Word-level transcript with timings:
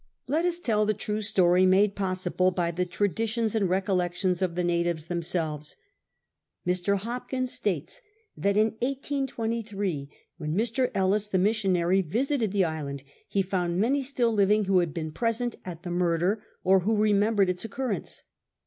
Let 0.25 0.45
us 0.45 0.57
tell 0.59 0.87
the 0.87 0.95
true 0.95 1.21
story, 1.21 1.63
made 1.67 1.95
]K)s 1.95 2.21
siblc 2.25 2.55
by 2.55 2.71
the 2.71 2.87
traditions 2.87 3.53
and 3.53 3.69
recollections 3.69 4.41
of 4.41 4.55
the 4.55 4.63
natives 4.63 5.05
themselves. 5.05 5.75
Mr. 6.65 6.97
Hopkins 6.97 7.51
sttites 7.59 7.99
that 8.35 8.57
in 8.57 8.71
1823, 8.79 10.09
when 10.37 10.55
Mr. 10.55 10.89
Ellis, 10.95 11.27
the 11.27 11.37
missionary, 11.37 12.01
visited 12.01 12.51
the 12.51 12.65
island, 12.65 13.03
hd' 13.31 13.45
found 13.45 13.77
many 13.79 14.01
still 14.01 14.33
living 14.33 14.65
who 14.65 14.79
had 14.79 14.91
been 14.91 15.11
preseiit 15.11 15.57
at 15.65 15.83
the 15.83 15.91
murder, 15.91 16.41
or 16.63 16.79
who 16.79 16.97
remembered 16.97 17.47
its 17.51 17.63
occurrence. 17.63 18.23